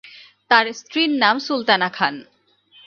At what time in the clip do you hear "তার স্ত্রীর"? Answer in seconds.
0.51-1.11